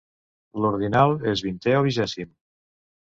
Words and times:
L'ordinal 0.63 1.13
és 1.33 1.45
vintè 1.49 1.77
o 1.81 1.85
vigèsim. 1.89 2.33